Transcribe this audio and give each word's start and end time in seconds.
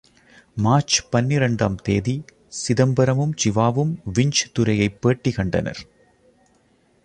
March 0.55 0.95
பனிரண்டு 1.09 1.63
ஆம் 1.63 1.75
தேதி 1.75 2.15
சிதம்பரமும் 2.51 3.35
சிவாவும் 3.35 3.93
விஞ்ச் 4.13 4.41
துரையைப் 4.59 4.99
பேட்டி 4.99 5.31
கண்டனர். 5.31 5.81